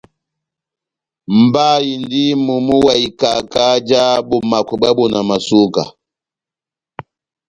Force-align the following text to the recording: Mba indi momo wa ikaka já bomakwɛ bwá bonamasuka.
Mba 1.41 1.67
indi 1.93 2.23
momo 2.45 2.75
wa 2.85 2.93
ikaka 3.07 3.63
já 3.89 4.03
bomakwɛ 4.27 4.75
bwá 4.79 4.89
bonamasuka. 4.97 5.83